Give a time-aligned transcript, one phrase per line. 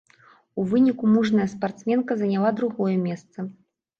[0.61, 3.37] У выніку мужная спартсменка заняла другое месца.